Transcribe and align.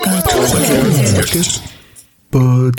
Podcast. 0.00 1.62
Bonjour, 2.30 2.72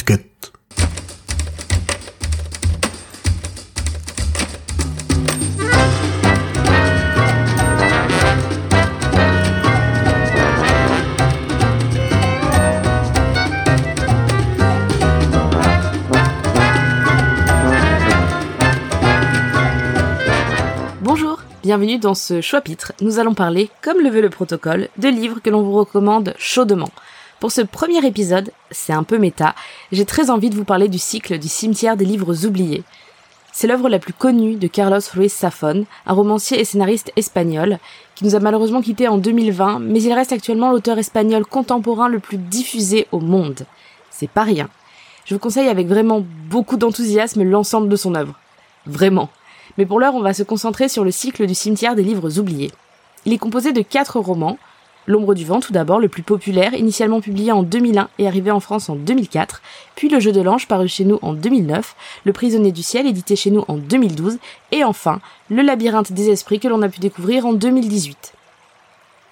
bienvenue 21.65 21.97
dans 21.97 22.13
ce 22.13 22.41
chapitre. 22.41 22.93
Nous 23.01 23.17
allons 23.17 23.33
parler, 23.33 23.71
comme 23.81 23.99
le 23.99 24.11
veut 24.11 24.21
le 24.21 24.29
protocole, 24.29 24.87
de 24.99 25.07
livres 25.07 25.39
que 25.41 25.49
l'on 25.49 25.63
vous 25.63 25.73
recommande 25.73 26.35
chaudement. 26.37 26.91
Pour 27.39 27.51
ce 27.51 27.61
premier 27.61 28.05
épisode, 28.05 28.51
c'est 28.69 28.93
un 28.93 29.01
peu 29.01 29.17
méta, 29.17 29.55
j'ai 29.91 30.05
très 30.05 30.29
envie 30.29 30.51
de 30.51 30.55
vous 30.55 30.63
parler 30.63 30.89
du 30.89 30.99
cycle 30.99 31.39
du 31.39 31.47
cimetière 31.47 31.97
des 31.97 32.05
livres 32.05 32.45
oubliés. 32.45 32.83
C'est 33.51 33.65
l'œuvre 33.65 33.89
la 33.89 33.97
plus 33.97 34.13
connue 34.13 34.57
de 34.57 34.67
Carlos 34.67 34.99
Ruiz 35.15 35.35
Zafón, 35.35 35.85
un 36.05 36.13
romancier 36.13 36.59
et 36.59 36.65
scénariste 36.65 37.11
espagnol, 37.15 37.79
qui 38.13 38.25
nous 38.25 38.35
a 38.35 38.39
malheureusement 38.39 38.83
quitté 38.83 39.07
en 39.07 39.17
2020, 39.17 39.79
mais 39.79 40.03
il 40.03 40.13
reste 40.13 40.33
actuellement 40.33 40.71
l'auteur 40.71 40.99
espagnol 40.99 41.47
contemporain 41.47 42.09
le 42.09 42.19
plus 42.19 42.37
diffusé 42.37 43.07
au 43.11 43.19
monde. 43.19 43.65
C'est 44.11 44.29
pas 44.29 44.43
rien. 44.43 44.69
Je 45.25 45.33
vous 45.33 45.39
conseille 45.39 45.69
avec 45.69 45.87
vraiment 45.87 46.23
beaucoup 46.47 46.77
d'enthousiasme 46.77 47.41
l'ensemble 47.41 47.89
de 47.89 47.95
son 47.95 48.13
œuvre. 48.13 48.35
Vraiment. 48.85 49.31
Mais 49.77 49.85
pour 49.85 49.99
l'heure, 49.99 50.15
on 50.15 50.21
va 50.21 50.33
se 50.33 50.43
concentrer 50.43 50.87
sur 50.87 51.03
le 51.03 51.11
cycle 51.11 51.45
du 51.47 51.55
cimetière 51.55 51.95
des 51.95 52.03
livres 52.03 52.39
oubliés. 52.39 52.71
Il 53.25 53.33
est 53.33 53.37
composé 53.37 53.73
de 53.73 53.81
quatre 53.81 54.19
romans. 54.19 54.57
L'ombre 55.07 55.35
du 55.35 55.45
vent, 55.45 55.59
tout 55.59 55.73
d'abord, 55.73 55.99
le 55.99 56.09
plus 56.09 56.23
populaire, 56.23 56.73
initialement 56.73 57.21
publié 57.21 57.51
en 57.51 57.61
2001 57.61 58.09
et 58.17 58.27
arrivé 58.27 58.49
en 58.51 58.59
France 58.59 58.89
en 58.89 58.95
2004, 58.95 59.61
puis 59.95 60.09
Le 60.09 60.19
jeu 60.19 60.31
de 60.31 60.41
l'ange, 60.41 60.67
paru 60.67 60.87
chez 60.87 61.05
nous 61.05 61.19
en 61.21 61.33
2009, 61.33 61.95
Le 62.23 62.33
prisonnier 62.33 62.71
du 62.71 62.81
ciel, 62.81 63.05
édité 63.05 63.35
chez 63.35 63.51
nous 63.51 63.65
en 63.67 63.77
2012, 63.77 64.39
et 64.71 64.83
enfin, 64.83 65.19
Le 65.49 65.61
labyrinthe 65.61 66.11
des 66.11 66.29
esprits 66.29 66.59
que 66.59 66.67
l'on 66.67 66.81
a 66.81 66.89
pu 66.89 66.99
découvrir 66.99 67.45
en 67.45 67.53
2018. 67.53 68.34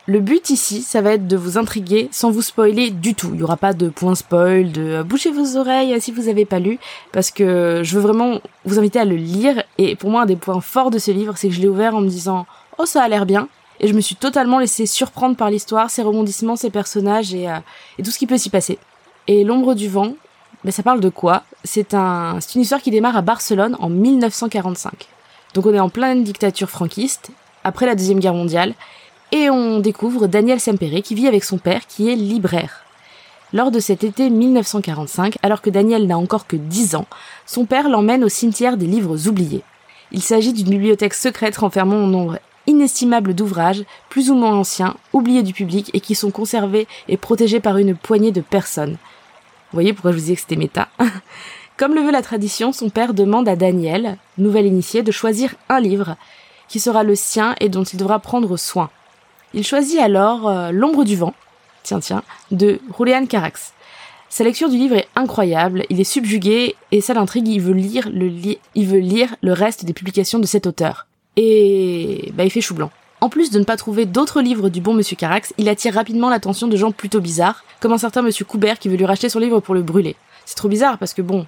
Le 0.05 0.19
but 0.19 0.49
ici, 0.49 0.81
ça 0.81 1.01
va 1.01 1.13
être 1.13 1.27
de 1.27 1.37
vous 1.37 1.57
intriguer 1.57 2.09
sans 2.11 2.29
vous 2.29 2.41
spoiler 2.41 2.89
du 2.89 3.15
tout. 3.15 3.29
Il 3.33 3.39
y 3.39 3.43
aura 3.43 3.55
pas 3.55 3.71
de 3.71 3.87
point 3.87 4.15
spoil, 4.15 4.73
de 4.73 4.81
euh, 4.81 5.03
bouchez 5.03 5.31
vos 5.31 5.55
oreilles 5.55 5.95
si 6.01 6.11
vous 6.11 6.27
avez 6.27 6.43
pas 6.43 6.59
lu, 6.59 6.77
parce 7.13 7.31
que 7.31 7.79
je 7.85 7.95
veux 7.95 8.01
vraiment 8.01 8.41
vous 8.65 8.79
inviter 8.79 8.99
à 8.99 9.05
le 9.05 9.15
lire. 9.15 9.63
Et 9.77 9.95
pour 9.95 10.09
moi, 10.09 10.23
un 10.23 10.25
des 10.25 10.35
points 10.35 10.59
forts 10.59 10.91
de 10.91 10.99
ce 10.99 11.11
livre, 11.11 11.37
c'est 11.37 11.47
que 11.47 11.53
je 11.53 11.61
l'ai 11.61 11.69
ouvert 11.69 11.95
en 11.95 12.01
me 12.01 12.09
disant 12.09 12.45
oh 12.77 12.85
ça 12.85 13.01
a 13.01 13.07
l'air 13.07 13.25
bien, 13.25 13.47
et 13.79 13.87
je 13.87 13.93
me 13.93 14.01
suis 14.01 14.15
totalement 14.15 14.59
laissé 14.59 14.85
surprendre 14.85 15.37
par 15.37 15.49
l'histoire, 15.49 15.89
ses 15.89 16.01
rebondissements, 16.01 16.57
ses 16.57 16.69
personnages 16.69 17.33
et, 17.33 17.49
euh, 17.49 17.59
et 17.97 18.03
tout 18.03 18.11
ce 18.11 18.19
qui 18.19 18.27
peut 18.27 18.38
s'y 18.38 18.49
passer. 18.49 18.79
Et 19.27 19.45
l'ombre 19.45 19.73
du 19.73 19.88
vent, 19.88 20.15
ben 20.65 20.71
ça 20.71 20.83
parle 20.83 20.99
de 20.99 21.09
quoi? 21.09 21.43
C'est 21.63 21.93
un, 21.93 22.39
une 22.55 22.61
histoire 22.61 22.81
qui 22.81 22.91
démarre 22.91 23.15
à 23.15 23.21
Barcelone 23.21 23.77
en 23.79 23.88
1945. 23.88 25.07
Donc 25.53 25.65
on 25.65 25.73
est 25.73 25.79
en 25.79 25.88
pleine 25.88 26.25
dictature 26.25 26.69
franquiste, 26.69 27.29
après 27.63 27.85
la 27.85 27.95
deuxième 27.95 28.19
guerre 28.19 28.33
mondiale, 28.33 28.73
et 29.33 29.49
on 29.49 29.79
découvre 29.79 30.27
Daniel 30.27 30.59
Sempere 30.59 31.01
qui 31.01 31.15
vit 31.15 31.27
avec 31.27 31.43
son 31.43 31.57
père 31.57 31.87
qui 31.87 32.07
est 32.07 32.15
libraire. 32.15 32.85
Lors 33.51 33.71
de 33.71 33.79
cet 33.79 34.03
été 34.03 34.29
1945, 34.29 35.37
alors 35.41 35.63
que 35.63 35.71
Daniel 35.71 36.05
n'a 36.05 36.19
encore 36.19 36.45
que 36.45 36.55
10 36.55 36.93
ans, 36.93 37.07
son 37.47 37.65
père 37.65 37.89
l'emmène 37.89 38.23
au 38.23 38.29
cimetière 38.29 38.77
des 38.77 38.85
livres 38.85 39.27
oubliés. 39.27 39.63
Il 40.11 40.21
s'agit 40.21 40.53
d'une 40.53 40.69
bibliothèque 40.69 41.15
secrète 41.15 41.57
renfermant 41.57 42.03
un 42.03 42.07
nombre 42.07 42.39
inestimable 42.67 43.33
d'ouvrages, 43.33 43.83
plus 44.07 44.29
ou 44.29 44.35
moins 44.35 44.53
anciens, 44.53 44.95
oubliés 45.13 45.41
du 45.41 45.53
public 45.53 45.89
et 45.95 45.99
qui 45.99 46.13
sont 46.13 46.29
conservés 46.29 46.87
et 47.07 47.17
protégés 47.17 47.59
par 47.59 47.79
une 47.79 47.95
poignée 47.95 48.31
de 48.31 48.41
personnes. 48.41 48.93
Vous 48.93 49.77
voyez 49.77 49.93
pourquoi 49.93 50.11
je 50.11 50.17
vous 50.17 50.21
disais 50.21 50.35
que 50.35 50.41
c'était 50.41 50.57
méta 50.57 50.89
Comme 51.77 51.95
le 51.95 52.01
veut 52.01 52.11
la 52.11 52.21
tradition, 52.21 52.71
son 52.71 52.91
père 52.91 53.15
demande 53.15 53.49
à 53.49 53.55
Daniel, 53.55 54.17
nouvel 54.37 54.67
initié, 54.67 55.01
de 55.01 55.11
choisir 55.11 55.55
un 55.69 55.79
livre 55.79 56.17
qui 56.67 56.79
sera 56.79 57.01
le 57.01 57.16
sien 57.16 57.55
et 57.59 57.69
dont 57.69 57.83
il 57.83 57.97
devra 57.97 58.19
prendre 58.19 58.57
soin. 58.57 58.91
Il 59.53 59.64
choisit 59.64 60.00
alors 60.00 60.47
euh, 60.47 60.72
L'ombre 60.72 61.03
du 61.03 61.16
vent, 61.16 61.34
tiens 61.84 62.00
tiens, 62.00 62.24
de 62.52 62.80
Julian 62.97 63.25
Carax. 63.25 63.74
Sa 64.30 64.44
lecture 64.44 64.69
du 64.69 64.78
livre 64.78 64.96
est 64.96 65.08
incroyable, 65.16 65.86
il 65.91 66.02
est 66.02 66.06
subjugué 66.06 66.75
et 66.91 67.02
ça 67.02 67.14
l'intrigue, 67.14 67.47
il 67.47 67.62
veut 67.62 67.74
lire 67.74 68.09
le 68.12 68.31
il 68.74 68.88
veut 68.88 68.97
lire 68.97 69.36
le 69.44 69.53
reste 69.53 69.86
des 69.86 69.94
publications 69.94 70.40
de 70.40 70.47
cet 70.47 70.66
auteur. 70.66 71.06
Et 71.38 72.31
bah 72.34 72.44
il 72.44 72.50
fait 72.50 72.62
chou 72.62 72.74
blanc. 72.74 72.90
En 73.22 73.30
plus 73.30 73.52
de 73.52 73.59
ne 73.59 73.64
pas 73.64 73.78
trouver 73.78 74.06
d'autres 74.06 74.41
livres 74.41 74.69
du 74.69 74.81
bon 74.81 74.94
monsieur 74.94 75.16
Carax, 75.16 75.53
il 75.59 75.70
attire 75.70 75.94
rapidement 75.94 76.30
l'attention 76.30 76.68
de 76.68 76.75
gens 76.75 76.91
plutôt 76.91 77.22
bizarres, 77.22 77.64
comme 77.80 77.94
un 77.94 77.97
certain 77.97 78.24
monsieur 78.24 78.44
Coubert 78.44 78.80
qui 78.80 78.90
veut 78.90 78.97
lui 78.97 79.06
racheter 79.06 79.30
son 79.30 79.40
livre 79.40 79.59
pour 79.59 79.75
le 79.75 79.84
brûler. 79.84 80.16
C'est 80.46 80.58
trop 80.58 80.68
bizarre 80.68 80.97
parce 80.97 81.14
que 81.14 81.22
bon, 81.22 81.46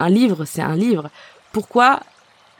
un 0.00 0.08
livre, 0.08 0.44
c'est 0.44 0.62
un 0.62 0.76
livre. 0.76 1.10
Pourquoi 1.52 2.00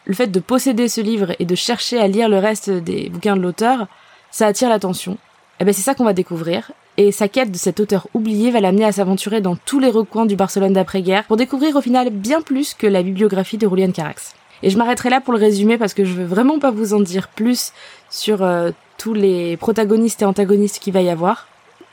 le 0.05 0.15
fait 0.15 0.27
de 0.27 0.41
posséder 0.41 0.89
ce 0.89 1.01
livre 1.01 1.35
et 1.39 1.47
de 1.47 1.55
chercher 1.55 1.99
à 1.99 2.07
lire 2.07 2.29
le 2.29 2.39
reste 2.39 2.71
des 2.71 3.09
bouquins 3.09 3.37
de 3.37 3.41
l'auteur, 3.41 3.89
ça 4.35 4.49
attire 4.49 4.69
l'attention. 4.69 5.17
Et 5.61 5.65
ben 5.65 5.73
c'est 5.73 5.83
ça 5.83 5.95
qu'on 5.95 6.03
va 6.03 6.13
découvrir. 6.13 6.73
Et 6.97 7.13
sa 7.13 7.29
quête 7.29 7.53
de 7.53 7.57
cet 7.57 7.79
auteur 7.79 8.09
oublié 8.15 8.51
va 8.51 8.61
l'amener 8.61 8.85
à 8.85 8.91
s'aventurer 8.91 9.41
dans 9.41 9.55
tous 9.55 9.79
les 9.79 9.91
recoins 9.91 10.27
du 10.27 10.35
Barcelone 10.35 10.73
d'après-guerre 10.73 11.23
pour 11.23 11.37
découvrir 11.37 11.77
au 11.77 11.81
final 11.81 12.11
bien 12.11 12.43
plus 12.43 12.75
que 12.75 12.89
la 12.89 13.05
bibliographie 13.05 13.59
de 13.59 13.69
Julian 13.69 13.93
Carax. 13.93 14.35
Et 14.65 14.71
je 14.71 14.77
m'arrêterai 14.77 15.09
là 15.09 15.21
pour 15.21 15.35
le 15.35 15.39
résumer 15.39 15.79
parce 15.79 15.95
que 15.95 16.05
je 16.05 16.15
veux 16.15 16.25
vraiment 16.25 16.59
pas 16.59 16.73
vous 16.73 16.95
en 16.95 17.01
dire 17.01 17.29
plus 17.29 17.73
sur 18.11 18.43
euh, 18.43 18.73
tous 18.99 19.15
les 19.15 19.57
protagonistes 19.57 20.23
et 20.23 20.25
antagonistes 20.25 20.81
qu'il 20.81 20.95
va 20.95 21.03
y 21.03 21.11
avoir. 21.11 21.47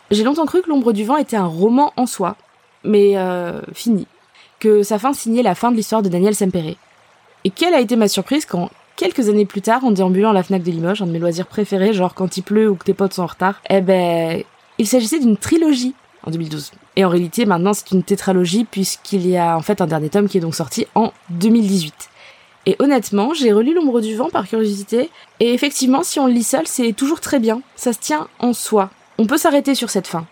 J'ai 0.09 0.23
longtemps 0.23 0.47
cru 0.47 0.63
que 0.63 0.69
L'ombre 0.69 0.93
du 0.93 1.05
vent 1.05 1.17
était 1.17 1.37
un 1.37 1.45
roman 1.45 1.93
en 1.95 2.07
soi, 2.07 2.37
mais 2.83 3.17
euh, 3.17 3.61
fini. 3.71 4.07
Que 4.59 4.81
sa 4.81 4.97
fin 4.97 5.13
signait 5.13 5.43
la 5.43 5.53
fin 5.53 5.69
de 5.69 5.75
l'histoire 5.75 6.01
de 6.01 6.09
Daniel 6.09 6.33
Sempere. 6.33 6.73
Et 7.43 7.51
quelle 7.51 7.75
a 7.75 7.81
été 7.81 7.95
ma 7.95 8.07
surprise 8.07 8.47
quand, 8.47 8.71
quelques 9.01 9.29
années 9.29 9.47
plus 9.47 9.63
tard, 9.63 9.83
en 9.83 9.89
déambulant 9.89 10.31
la 10.31 10.43
Fnac 10.43 10.61
de 10.61 10.69
Limoges, 10.69 11.01
un 11.01 11.07
de 11.07 11.11
mes 11.11 11.17
loisirs 11.17 11.47
préférés, 11.47 11.91
genre 11.91 12.13
quand 12.13 12.37
il 12.37 12.43
pleut 12.43 12.69
ou 12.69 12.75
que 12.75 12.83
tes 12.83 12.93
potes 12.93 13.13
sont 13.13 13.23
en 13.23 13.27
retard, 13.27 13.59
eh 13.67 13.81
ben, 13.81 14.43
il 14.77 14.85
s'agissait 14.87 15.19
d'une 15.19 15.37
trilogie 15.37 15.95
en 16.21 16.29
2012. 16.29 16.71
Et 16.97 17.03
en 17.03 17.09
réalité, 17.09 17.47
maintenant, 17.47 17.73
c'est 17.73 17.89
une 17.89 18.03
tétralogie 18.03 18.63
puisqu'il 18.63 19.27
y 19.27 19.37
a 19.37 19.57
en 19.57 19.61
fait 19.61 19.81
un 19.81 19.87
dernier 19.87 20.09
tome 20.09 20.29
qui 20.29 20.37
est 20.37 20.41
donc 20.41 20.53
sorti 20.53 20.85
en 20.93 21.13
2018. 21.31 22.11
Et 22.67 22.75
honnêtement, 22.77 23.33
j'ai 23.33 23.51
relu 23.51 23.73
L'ombre 23.73 24.01
du 24.01 24.15
vent 24.15 24.29
par 24.29 24.47
curiosité, 24.47 25.09
et 25.39 25.51
effectivement, 25.51 26.03
si 26.03 26.19
on 26.19 26.27
le 26.27 26.33
lit 26.33 26.43
seul, 26.43 26.67
c'est 26.67 26.93
toujours 26.93 27.21
très 27.21 27.39
bien. 27.39 27.63
Ça 27.75 27.93
se 27.93 27.99
tient 27.99 28.27
en 28.37 28.53
soi. 28.53 28.91
On 29.17 29.25
peut 29.25 29.37
s'arrêter 29.37 29.73
sur 29.73 29.89
cette 29.89 30.05
fin. 30.05 30.27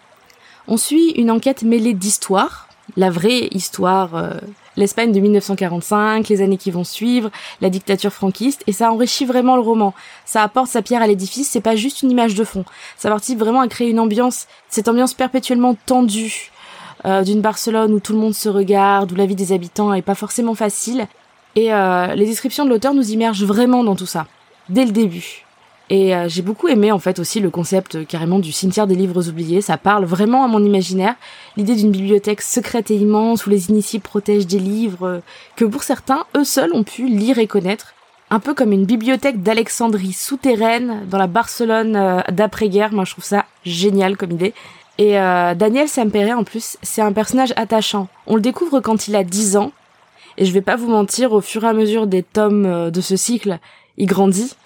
On 0.67 0.77
suit 0.77 1.09
une 1.15 1.31
enquête 1.31 1.63
mêlée 1.63 1.95
d'histoires, 1.95 2.67
la 2.97 3.09
vraie 3.09 3.47
histoire, 3.51 4.13
euh, 4.13 4.35
l'Espagne 4.79 5.11
de 5.11 5.19
1945, 5.19 6.29
les 6.29 6.41
années 6.41 6.57
qui 6.57 6.71
vont 6.71 6.85
suivre, 6.85 7.29
la 7.59 7.69
dictature 7.69 8.13
franquiste, 8.13 8.63
et 8.65 8.71
ça 8.71 8.91
enrichit 8.91 9.25
vraiment 9.25 9.55
le 9.55 9.61
roman. 9.61 9.93
Ça 10.25 10.41
apporte 10.41 10.69
sa 10.69 10.81
pierre 10.81 11.01
à 11.01 11.07
l'édifice, 11.07 11.49
c'est 11.49 11.59
pas 11.59 11.75
juste 11.75 12.01
une 12.01 12.09
image 12.09 12.33
de 12.33 12.45
fond. 12.45 12.63
Ça 12.97 13.09
participe 13.09 13.39
vraiment 13.39 13.59
à 13.59 13.67
créer 13.67 13.89
une 13.89 13.99
ambiance, 13.99 14.47
cette 14.69 14.87
ambiance 14.87 15.13
perpétuellement 15.13 15.75
tendue, 15.85 16.51
euh, 17.05 17.23
d'une 17.23 17.41
Barcelone 17.41 17.93
où 17.93 17.99
tout 17.99 18.13
le 18.13 18.19
monde 18.19 18.33
se 18.33 18.47
regarde, 18.47 19.11
où 19.11 19.15
la 19.15 19.25
vie 19.25 19.35
des 19.35 19.51
habitants 19.51 19.93
est 19.93 20.01
pas 20.01 20.15
forcément 20.15 20.55
facile. 20.55 21.07
Et 21.55 21.73
euh, 21.73 22.15
les 22.15 22.25
descriptions 22.25 22.63
de 22.63 22.69
l'auteur 22.69 22.93
nous 22.93 23.11
immergent 23.11 23.43
vraiment 23.43 23.83
dans 23.83 23.97
tout 23.97 24.05
ça, 24.05 24.27
dès 24.69 24.85
le 24.85 24.91
début. 24.91 25.45
Et 25.89 26.15
euh, 26.15 26.27
j'ai 26.29 26.43
beaucoup 26.43 26.67
aimé 26.67 26.91
en 26.91 26.99
fait 26.99 27.17
aussi 27.17 27.39
le 27.39 27.49
concept 27.49 27.95
euh, 27.95 28.05
carrément 28.05 28.37
du 28.37 28.51
cimetière 28.51 28.85
des 28.85 28.95
livres 28.95 29.27
oubliés. 29.27 29.61
Ça 29.61 29.77
parle 29.77 30.05
vraiment 30.05 30.43
à 30.43 30.47
mon 30.47 30.63
imaginaire. 30.63 31.15
L'idée 31.57 31.75
d'une 31.75 31.91
bibliothèque 31.91 32.41
secrète 32.41 32.91
et 32.91 32.95
immense 32.95 33.47
où 33.47 33.49
les 33.49 33.69
initiés 33.69 33.99
protègent 33.99 34.45
des 34.45 34.59
livres 34.59 35.07
euh, 35.07 35.19
que 35.55 35.65
pour 35.65 35.81
certains, 35.81 36.25
eux 36.37 36.43
seuls 36.43 36.73
ont 36.73 36.83
pu 36.83 37.07
lire 37.07 37.39
et 37.39 37.47
connaître. 37.47 37.95
Un 38.29 38.39
peu 38.39 38.53
comme 38.53 38.71
une 38.71 38.85
bibliothèque 38.85 39.41
d'Alexandrie 39.41 40.13
souterraine 40.13 41.07
dans 41.09 41.17
la 41.17 41.25
Barcelone 41.25 41.95
euh, 41.95 42.21
d'après-guerre. 42.31 42.93
Moi 42.93 43.05
je 43.05 43.13
trouve 43.13 43.25
ça 43.25 43.45
génial 43.65 44.15
comme 44.15 44.31
idée. 44.31 44.53
Et 44.99 45.13
Daniel 45.13 45.87
Sempere 45.87 46.37
en 46.37 46.43
plus, 46.43 46.75
c'est 46.81 47.01
un 47.01 47.13
personnage 47.13 47.53
attachant. 47.55 48.09
On 48.27 48.35
le 48.35 48.41
découvre 48.41 48.81
quand 48.81 49.07
il 49.07 49.15
a 49.15 49.23
10 49.23 49.55
ans. 49.55 49.71
Et 50.37 50.43
je 50.43 50.51
vais 50.51 50.59
pas 50.59 50.75
vous 50.75 50.89
mentir, 50.89 51.31
au 51.31 51.39
fur 51.39 51.63
et 51.63 51.69
à 51.69 51.71
mesure 51.71 52.05
des 52.05 52.21
tomes 52.21 52.91
de 52.91 52.99
ce 52.99 53.15
cycle, 53.15 53.59
il 53.97 54.07
grandit. 54.07 54.57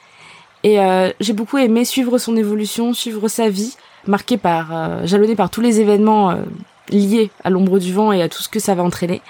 Et 0.63 0.79
euh, 0.79 1.11
j'ai 1.19 1.33
beaucoup 1.33 1.57
aimé 1.57 1.85
suivre 1.85 2.17
son 2.17 2.35
évolution, 2.35 2.93
suivre 2.93 3.27
sa 3.27 3.49
vie, 3.49 3.75
marquée 4.07 4.37
par, 4.37 4.69
euh, 4.71 5.05
jalonnée 5.05 5.35
par 5.35 5.49
tous 5.49 5.61
les 5.61 5.81
événements 5.81 6.31
euh, 6.31 6.35
liés 6.89 7.31
à 7.43 7.49
l'ombre 7.49 7.79
du 7.79 7.93
vent 7.93 8.11
et 8.11 8.21
à 8.21 8.29
tout 8.29 8.41
ce 8.41 8.49
que 8.49 8.59
ça 8.59 8.75
va 8.75 8.83
entraîner. 8.83 9.21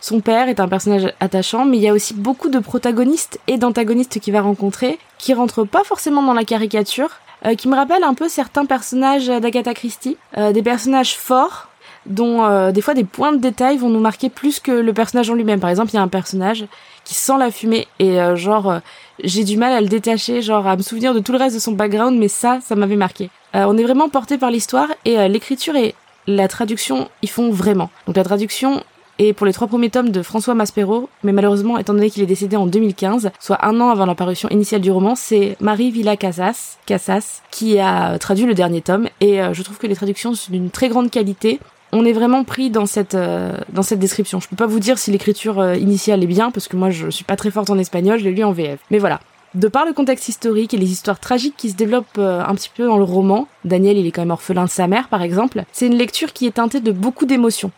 Son 0.00 0.20
père 0.20 0.48
est 0.48 0.60
un 0.60 0.68
personnage 0.68 1.12
attachant, 1.20 1.64
mais 1.64 1.78
il 1.78 1.82
y 1.82 1.88
a 1.88 1.92
aussi 1.92 2.14
beaucoup 2.14 2.48
de 2.48 2.58
protagonistes 2.58 3.40
et 3.46 3.56
d'antagonistes 3.56 4.20
qu'il 4.20 4.32
va 4.32 4.42
rencontrer, 4.42 4.98
qui 5.18 5.34
rentrent 5.34 5.64
pas 5.64 5.84
forcément 5.84 6.22
dans 6.22 6.34
la 6.34 6.44
caricature, 6.44 7.10
euh, 7.44 7.54
qui 7.54 7.68
me 7.68 7.76
rappellent 7.76 8.04
un 8.04 8.14
peu 8.14 8.28
certains 8.28 8.66
personnages 8.66 9.26
d'Agatha 9.26 9.74
Christie, 9.74 10.16
euh, 10.38 10.52
des 10.52 10.62
personnages 10.62 11.16
forts, 11.16 11.65
dont 12.06 12.44
euh, 12.44 12.72
des 12.72 12.80
fois 12.80 12.94
des 12.94 13.04
points 13.04 13.32
de 13.32 13.38
détail 13.38 13.76
vont 13.76 13.88
nous 13.88 14.00
marquer 14.00 14.30
plus 14.30 14.60
que 14.60 14.72
le 14.72 14.92
personnage 14.92 15.30
en 15.30 15.34
lui-même. 15.34 15.60
Par 15.60 15.70
exemple, 15.70 15.90
il 15.92 15.96
y 15.96 15.98
a 15.98 16.02
un 16.02 16.08
personnage 16.08 16.66
qui 17.06 17.14
sent 17.14 17.38
la 17.38 17.50
fumée 17.50 17.86
et 17.98 18.20
euh, 18.20 18.36
genre 18.36 18.70
euh, 18.70 18.78
j'ai 19.22 19.44
du 19.44 19.56
mal 19.56 19.72
à 19.72 19.80
le 19.80 19.86
détacher, 19.86 20.42
genre 20.42 20.66
à 20.66 20.76
me 20.76 20.82
souvenir 20.82 21.14
de 21.14 21.20
tout 21.20 21.32
le 21.32 21.38
reste 21.38 21.54
de 21.54 21.60
son 21.60 21.72
background, 21.72 22.18
mais 22.18 22.28
ça, 22.28 22.58
ça 22.60 22.74
m'avait 22.74 22.96
marqué. 22.96 23.30
Euh, 23.54 23.64
on 23.66 23.78
est 23.78 23.82
vraiment 23.82 24.08
porté 24.08 24.36
par 24.36 24.50
l'histoire 24.50 24.88
et 25.04 25.18
euh, 25.18 25.28
l'écriture 25.28 25.76
est 25.76 25.94
la 26.26 26.48
traduction, 26.48 27.08
ils 27.22 27.30
font 27.30 27.50
vraiment. 27.50 27.90
Donc 28.06 28.16
la 28.16 28.24
traduction 28.24 28.82
est 29.18 29.32
pour 29.32 29.46
les 29.46 29.52
trois 29.52 29.68
premiers 29.68 29.88
tomes 29.88 30.10
de 30.10 30.20
François 30.20 30.54
Maspero, 30.54 31.08
mais 31.22 31.32
malheureusement, 31.32 31.78
étant 31.78 31.94
donné 31.94 32.10
qu'il 32.10 32.22
est 32.22 32.26
décédé 32.26 32.56
en 32.56 32.66
2015, 32.66 33.30
soit 33.38 33.64
un 33.64 33.80
an 33.80 33.88
avant 33.88 34.04
l'apparition 34.04 34.48
initiale 34.50 34.80
du 34.82 34.90
roman, 34.90 35.14
c'est 35.14 35.56
Marie 35.60 35.90
Villa 35.90 36.16
Casas, 36.16 36.76
Casas 36.84 37.40
qui 37.50 37.78
a 37.78 38.18
traduit 38.18 38.44
le 38.44 38.52
dernier 38.52 38.82
tome, 38.82 39.08
et 39.22 39.40
je 39.52 39.62
trouve 39.62 39.78
que 39.78 39.86
les 39.86 39.96
traductions 39.96 40.34
sont 40.34 40.52
d'une 40.52 40.68
très 40.68 40.90
grande 40.90 41.10
qualité. 41.10 41.60
On 41.98 42.04
est 42.04 42.12
vraiment 42.12 42.44
pris 42.44 42.68
dans 42.68 42.84
cette 42.84 43.14
euh, 43.14 43.56
dans 43.72 43.82
cette 43.82 44.00
description. 44.00 44.38
Je 44.38 44.48
peux 44.48 44.56
pas 44.56 44.66
vous 44.66 44.80
dire 44.80 44.98
si 44.98 45.10
l'écriture 45.10 45.60
euh, 45.60 45.76
initiale 45.76 46.22
est 46.22 46.26
bien 46.26 46.50
parce 46.50 46.68
que 46.68 46.76
moi 46.76 46.90
je 46.90 47.08
suis 47.08 47.24
pas 47.24 47.36
très 47.36 47.50
forte 47.50 47.70
en 47.70 47.78
espagnol, 47.78 48.18
je 48.18 48.24
l'ai 48.24 48.32
lu 48.32 48.44
en 48.44 48.52
VF. 48.52 48.80
Mais 48.90 48.98
voilà, 48.98 49.20
de 49.54 49.66
par 49.66 49.86
le 49.86 49.94
contexte 49.94 50.28
historique 50.28 50.74
et 50.74 50.76
les 50.76 50.92
histoires 50.92 51.18
tragiques 51.18 51.56
qui 51.56 51.70
se 51.70 51.74
développent 51.74 52.18
un 52.18 52.54
petit 52.54 52.70
peu 52.74 52.84
dans 52.86 52.98
le 52.98 53.04
roman, 53.04 53.48
Daniel 53.64 53.96
il 53.96 54.06
est 54.06 54.10
quand 54.10 54.20
même 54.20 54.30
orphelin 54.30 54.66
de 54.66 54.70
sa 54.70 54.86
mère 54.88 55.08
par 55.08 55.22
exemple, 55.22 55.64
c'est 55.72 55.86
une 55.86 55.96
lecture 55.96 56.34
qui 56.34 56.46
est 56.46 56.56
teintée 56.56 56.80
de 56.80 56.92
beaucoup 56.92 57.24
d'émotions 57.24 57.70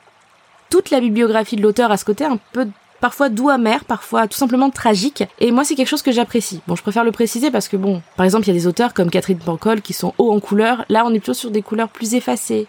toute 0.71 0.91
la 0.91 1.01
bibliographie 1.01 1.57
de 1.57 1.63
l'auteur 1.63 1.91
à 1.93 1.97
ce 1.97 2.05
côté 2.05 2.25
un 2.25 2.39
peu 2.53 2.67
parfois 3.01 3.29
doux 3.29 3.49
amer, 3.49 3.85
parfois 3.85 4.27
tout 4.27 4.37
simplement 4.37 4.71
tragique. 4.71 5.25
Et 5.39 5.51
moi, 5.51 5.65
c'est 5.65 5.75
quelque 5.75 5.89
chose 5.89 6.03
que 6.03 6.13
j'apprécie. 6.13 6.61
Bon, 6.67 6.75
je 6.75 6.83
préfère 6.83 7.05
le 7.05 7.13
préciser 7.13 7.51
parce 7.51 7.69
que 7.69 7.77
bon, 7.77 8.03
par 8.17 8.25
exemple, 8.25 8.45
il 8.45 8.49
y 8.49 8.51
a 8.51 8.59
des 8.59 8.67
auteurs 8.67 8.95
comme 8.95 9.11
Catherine 9.11 9.39
Pancol 9.39 9.83
qui 9.83 9.93
sont 9.93 10.15
hauts 10.19 10.33
en 10.33 10.41
couleurs. 10.41 10.85
Là, 10.89 11.05
on 11.07 11.11
est 11.11 11.21
plutôt 11.21 11.35
sur 11.35 11.51
des 11.51 11.63
couleurs 11.63 11.89
plus 11.89 12.15
effacées, 12.15 12.67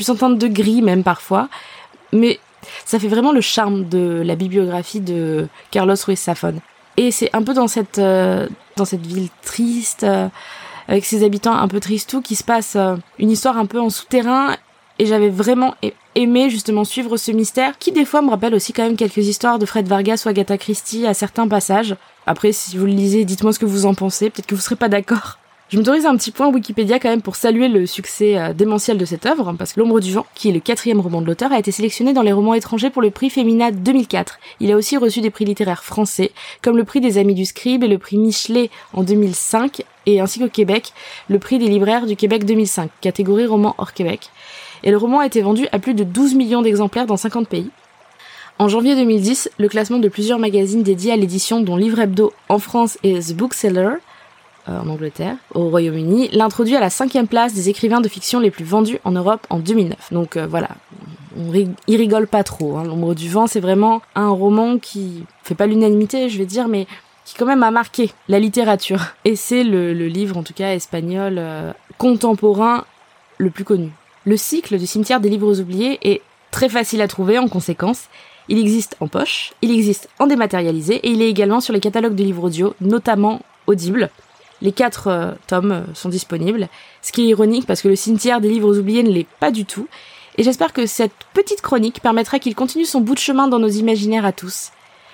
plus 0.00 0.10
en 0.10 0.16
teinte 0.16 0.38
de 0.38 0.48
gris 0.48 0.80
même 0.80 1.02
parfois. 1.02 1.50
Mais 2.12 2.40
ça 2.86 2.98
fait 2.98 3.08
vraiment 3.08 3.32
le 3.32 3.42
charme 3.42 3.86
de 3.86 4.22
la 4.24 4.34
bibliographie 4.34 5.00
de 5.00 5.46
Carlos 5.70 5.94
Ruiz 6.06 6.18
Zafón. 6.18 6.60
Et 6.96 7.10
c'est 7.10 7.28
un 7.34 7.42
peu 7.42 7.52
dans 7.52 7.68
cette 7.68 7.98
euh, 7.98 8.48
dans 8.76 8.86
cette 8.86 9.06
ville 9.06 9.28
triste. 9.42 10.04
Euh, 10.04 10.28
avec 10.88 11.04
ses 11.04 11.22
habitants 11.22 11.54
un 11.54 11.68
peu 11.68 11.78
tristes 11.78 12.10
tout, 12.10 12.20
qui 12.20 12.34
se 12.34 12.42
passe 12.42 12.74
euh, 12.74 12.96
une 13.18 13.30
histoire 13.30 13.56
un 13.58 13.66
peu 13.66 13.78
en 13.78 13.90
souterrain 13.90 14.56
et 14.98 15.06
j'avais 15.06 15.28
vraiment 15.28 15.76
aimé 16.16 16.50
justement 16.50 16.84
suivre 16.84 17.16
ce 17.16 17.30
mystère 17.30 17.78
qui 17.78 17.92
des 17.92 18.04
fois 18.04 18.22
me 18.22 18.30
rappelle 18.30 18.56
aussi 18.56 18.72
quand 18.72 18.82
même 18.82 18.96
quelques 18.96 19.18
histoires 19.18 19.60
de 19.60 19.66
Fred 19.66 19.86
Vargas 19.86 20.22
ou 20.26 20.28
Agatha 20.30 20.58
Christie 20.58 21.06
à 21.06 21.14
certains 21.14 21.46
passages. 21.46 21.94
Après 22.26 22.50
si 22.50 22.76
vous 22.76 22.86
le 22.86 22.92
lisez, 22.92 23.24
dites-moi 23.24 23.52
ce 23.52 23.60
que 23.60 23.66
vous 23.66 23.86
en 23.86 23.94
pensez, 23.94 24.30
peut-être 24.30 24.46
que 24.46 24.56
vous 24.56 24.60
serez 24.60 24.74
pas 24.74 24.88
d'accord. 24.88 25.39
Je 25.70 25.78
m'autorise 25.78 26.04
un 26.04 26.16
petit 26.16 26.32
point 26.32 26.48
Wikipédia 26.48 26.98
quand 26.98 27.08
même 27.08 27.22
pour 27.22 27.36
saluer 27.36 27.68
le 27.68 27.86
succès 27.86 28.36
euh, 28.36 28.52
démentiel 28.52 28.98
de 28.98 29.04
cette 29.04 29.24
œuvre, 29.24 29.54
parce 29.56 29.72
que 29.72 29.80
L'ombre 29.80 30.00
du 30.00 30.12
vent, 30.12 30.26
qui 30.34 30.48
est 30.48 30.52
le 30.52 30.60
quatrième 30.60 31.00
roman 31.00 31.22
de 31.22 31.26
l'auteur, 31.26 31.52
a 31.52 31.58
été 31.58 31.70
sélectionné 31.70 32.12
dans 32.12 32.22
les 32.22 32.32
romans 32.32 32.54
étrangers 32.54 32.90
pour 32.90 33.02
le 33.02 33.10
prix 33.10 33.30
Femina 33.30 33.70
2004. 33.70 34.38
Il 34.58 34.72
a 34.72 34.76
aussi 34.76 34.96
reçu 34.96 35.20
des 35.20 35.30
prix 35.30 35.44
littéraires 35.44 35.84
français, 35.84 36.32
comme 36.60 36.76
le 36.76 36.84
prix 36.84 37.00
des 37.00 37.18
Amis 37.18 37.34
du 37.34 37.46
Scribe 37.46 37.84
et 37.84 37.88
le 37.88 37.98
prix 37.98 38.18
Michelet 38.18 38.68
en 38.92 39.04
2005, 39.04 39.82
et 40.06 40.20
ainsi 40.20 40.40
qu'au 40.40 40.48
Québec, 40.48 40.92
le 41.28 41.38
prix 41.38 41.58
des 41.58 41.68
libraires 41.68 42.06
du 42.06 42.16
Québec 42.16 42.44
2005, 42.44 42.90
catégorie 43.00 43.46
roman 43.46 43.76
hors 43.78 43.92
Québec 43.92 44.30
et 44.82 44.90
le 44.90 44.96
roman 44.96 45.20
a 45.20 45.26
été 45.26 45.42
vendu 45.42 45.66
à 45.72 45.78
plus 45.78 45.94
de 45.94 46.04
12 46.04 46.34
millions 46.34 46.62
d'exemplaires 46.62 47.06
dans 47.06 47.16
50 47.16 47.48
pays. 47.48 47.70
En 48.58 48.68
janvier 48.68 48.94
2010, 48.94 49.50
le 49.58 49.68
classement 49.68 49.98
de 49.98 50.08
plusieurs 50.08 50.38
magazines 50.38 50.82
dédiés 50.82 51.12
à 51.12 51.16
l'édition 51.16 51.60
dont 51.60 51.76
Livre 51.76 52.00
Hebdo 52.00 52.32
en 52.48 52.58
France 52.58 52.98
et 53.02 53.18
The 53.18 53.34
Bookseller, 53.34 53.96
en 54.66 54.88
Angleterre, 54.88 55.36
au 55.54 55.68
Royaume-Uni, 55.68 56.28
l'introduit 56.32 56.76
à 56.76 56.80
la 56.80 56.90
cinquième 56.90 57.28
place 57.28 57.54
des 57.54 57.68
écrivains 57.68 58.00
de 58.00 58.08
fiction 58.08 58.40
les 58.40 58.50
plus 58.50 58.64
vendus 58.64 58.98
en 59.04 59.12
Europe 59.12 59.46
en 59.50 59.58
2009. 59.58 60.12
Donc 60.12 60.36
euh, 60.36 60.46
voilà, 60.46 60.68
on 61.36 61.52
il 61.52 61.96
rigole 61.96 62.26
pas 62.26 62.44
trop. 62.44 62.76
Hein. 62.76 62.84
L'ombre 62.84 63.14
du 63.14 63.28
vent, 63.28 63.46
c'est 63.46 63.60
vraiment 63.60 64.02
un 64.14 64.28
roman 64.28 64.78
qui 64.78 65.24
fait 65.42 65.54
pas 65.54 65.66
l'unanimité, 65.66 66.28
je 66.28 66.38
vais 66.38 66.46
dire, 66.46 66.68
mais 66.68 66.86
qui 67.24 67.34
quand 67.34 67.46
même 67.46 67.62
a 67.62 67.70
marqué 67.70 68.12
la 68.28 68.38
littérature. 68.38 69.00
Et 69.24 69.36
c'est 69.36 69.64
le, 69.64 69.92
livre, 69.92 70.36
en 70.36 70.42
tout 70.42 70.54
cas 70.54 70.74
espagnol, 70.74 71.36
euh, 71.38 71.72
contemporain 71.98 72.84
le 73.38 73.50
plus 73.50 73.64
connu. 73.64 73.90
Le 74.24 74.36
cycle 74.36 74.78
du 74.78 74.86
cimetière 74.86 75.20
des 75.20 75.30
livres 75.30 75.60
oubliés 75.60 75.98
est 76.02 76.22
très 76.50 76.68
facile 76.68 77.00
à 77.00 77.08
trouver 77.08 77.38
en 77.38 77.48
conséquence. 77.48 78.04
Il 78.48 78.58
existe 78.58 78.96
en 79.00 79.06
poche, 79.06 79.52
il 79.62 79.70
existe 79.70 80.08
en 80.18 80.26
dématérialisé 80.26 80.96
et 80.96 81.10
il 81.10 81.22
est 81.22 81.30
également 81.30 81.60
sur 81.60 81.72
les 81.72 81.80
catalogues 81.80 82.16
de 82.16 82.24
livres 82.24 82.44
audio, 82.44 82.74
notamment 82.80 83.40
Audible. 83.66 84.10
Les 84.62 84.72
quatre 84.72 85.08
euh, 85.08 85.32
tomes 85.46 85.72
euh, 85.72 85.94
sont 85.94 86.08
disponibles, 86.08 86.68
ce 87.02 87.12
qui 87.12 87.22
est 87.22 87.28
ironique 87.28 87.66
parce 87.66 87.82
que 87.82 87.88
le 87.88 87.96
cimetière 87.96 88.40
des 88.40 88.48
livres 88.48 88.78
oubliés 88.78 89.02
ne 89.02 89.10
l'est 89.10 89.26
pas 89.40 89.50
du 89.50 89.64
tout. 89.64 89.88
Et 90.38 90.42
j'espère 90.42 90.72
que 90.72 90.86
cette 90.86 91.12
petite 91.34 91.60
chronique 91.60 92.00
permettra 92.00 92.38
qu'il 92.38 92.54
continue 92.54 92.84
son 92.84 93.00
bout 93.00 93.14
de 93.14 93.20
chemin 93.20 93.48
dans 93.48 93.58
nos 93.58 93.68
imaginaires 93.68 94.24
à 94.24 94.32
tous. 94.32 94.70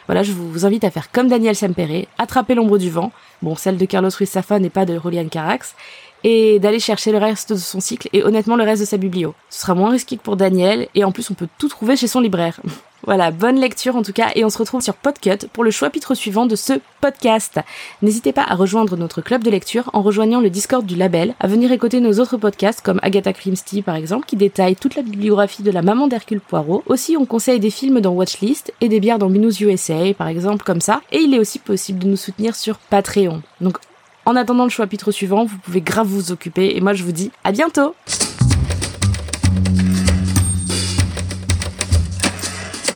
Voilà, 0.06 0.22
je 0.22 0.30
vous 0.32 0.64
invite 0.64 0.84
à 0.84 0.90
faire 0.90 1.10
comme 1.10 1.28
Daniel 1.28 1.56
Sempere, 1.56 2.06
attraper 2.18 2.54
l'ombre 2.54 2.78
du 2.78 2.90
vent. 2.90 3.10
Bon, 3.42 3.56
celle 3.56 3.76
de 3.76 3.84
Carlos 3.86 4.10
Ruiz 4.16 4.30
Zafón 4.30 4.60
n'est 4.60 4.70
pas 4.70 4.84
de 4.84 5.00
Julian 5.02 5.26
Carax, 5.28 5.74
et 6.22 6.58
d'aller 6.58 6.80
chercher 6.80 7.12
le 7.12 7.18
reste 7.18 7.52
de 7.52 7.58
son 7.58 7.80
cycle 7.80 8.08
et 8.12 8.24
honnêtement 8.24 8.56
le 8.56 8.64
reste 8.64 8.80
de 8.82 8.86
sa 8.86 8.96
biblio. 8.96 9.34
Ce 9.50 9.62
sera 9.62 9.74
moins 9.74 9.90
risqué 9.90 10.16
que 10.16 10.22
pour 10.22 10.36
Daniel 10.36 10.88
et 10.94 11.04
en 11.04 11.12
plus 11.12 11.30
on 11.30 11.34
peut 11.34 11.48
tout 11.58 11.68
trouver 11.68 11.96
chez 11.96 12.08
son 12.08 12.20
libraire. 12.20 12.60
voilà, 13.06 13.30
bonne 13.30 13.60
lecture 13.60 13.94
en 13.94 14.02
tout 14.02 14.12
cas 14.12 14.30
et 14.34 14.44
on 14.44 14.50
se 14.50 14.58
retrouve 14.58 14.82
sur 14.82 14.94
Podcut 14.94 15.46
pour 15.52 15.62
le 15.62 15.70
chapitre 15.70 16.16
suivant 16.16 16.44
de 16.44 16.56
ce 16.56 16.72
podcast. 17.00 17.60
N'hésitez 18.02 18.32
pas 18.32 18.42
à 18.42 18.56
rejoindre 18.56 18.96
notre 18.96 19.20
club 19.20 19.44
de 19.44 19.50
lecture 19.50 19.88
en 19.92 20.02
rejoignant 20.02 20.40
le 20.40 20.50
Discord 20.50 20.84
du 20.84 20.96
label, 20.96 21.36
à 21.38 21.46
venir 21.46 21.70
écouter 21.70 22.00
nos 22.00 22.18
autres 22.18 22.36
podcasts 22.36 22.80
comme 22.80 22.98
Agatha 23.02 23.32
Christie 23.32 23.82
par 23.82 23.94
exemple 23.94 24.26
qui 24.26 24.34
détaille 24.34 24.74
toute 24.74 24.96
la 24.96 25.02
bibliographie 25.02 25.62
de 25.62 25.70
la 25.70 25.82
maman 25.82 26.08
d'Hercule 26.08 26.40
Poirot. 26.40 26.82
Aussi 26.86 27.16
on 27.16 27.26
conseille 27.26 27.60
des 27.60 27.70
films 27.70 28.00
dans 28.00 28.10
Watchlist 28.10 28.74
et 28.80 28.88
des 28.88 28.98
bières 28.98 29.20
dans 29.20 29.28
Minus 29.28 29.60
USA 29.60 30.12
par 30.18 30.26
exemple 30.26 30.64
comme 30.64 30.80
ça 30.80 31.00
et 31.12 31.20
il 31.20 31.32
est 31.32 31.38
aussi 31.38 31.60
possible 31.60 32.00
de 32.00 32.08
nous 32.08 32.16
soutenir 32.16 32.56
sur 32.56 32.78
Patreon. 32.78 33.40
Donc 33.60 33.78
en 34.24 34.34
attendant 34.34 34.64
le 34.64 34.70
chapitre 34.70 35.12
suivant, 35.12 35.44
vous 35.44 35.58
pouvez 35.58 35.80
grave 35.80 36.08
vous 36.08 36.32
occuper 36.32 36.76
et 36.76 36.80
moi 36.80 36.92
je 36.92 37.04
vous 37.04 37.12
dis 37.12 37.30
à 37.44 37.52
bientôt 37.52 37.94